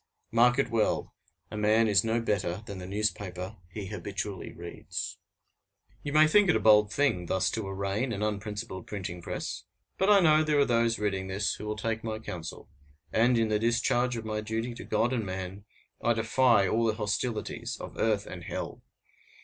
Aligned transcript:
Mark 0.31 0.57
it 0.57 0.71
well: 0.71 1.13
a 1.51 1.57
man 1.57 1.87
is 1.87 2.03
no 2.03 2.19
better 2.19 2.63
than 2.65 2.79
the 2.79 2.87
newspaper 2.87 3.57
he 3.69 3.85
habitually 3.85 4.51
reads. 4.51 5.19
You 6.01 6.11
may 6.11 6.25
think 6.25 6.49
it 6.49 6.55
a 6.55 6.59
bold 6.59 6.91
thing 6.91 7.27
thus 7.27 7.51
to 7.51 7.67
arraign 7.67 8.11
an 8.11 8.23
unprincipled 8.23 8.87
printing 8.87 9.21
press, 9.21 9.63
but 9.99 10.09
I 10.09 10.19
know 10.19 10.43
there 10.43 10.57
are 10.57 10.65
those 10.65 10.97
reading 10.97 11.27
this 11.27 11.53
who 11.53 11.67
will 11.67 11.77
take 11.77 12.03
my 12.03 12.17
counsel; 12.17 12.67
and, 13.13 13.37
in 13.37 13.49
the 13.49 13.59
discharge 13.59 14.15
of 14.17 14.25
my 14.25 14.41
duty 14.41 14.73
to 14.73 14.83
God 14.83 15.13
and 15.13 15.23
man, 15.23 15.65
I 16.03 16.13
defy 16.13 16.67
all 16.67 16.87
the 16.87 16.95
hostilities 16.95 17.77
of 17.79 17.95
earth 17.99 18.25
and 18.25 18.45
hell! 18.45 18.81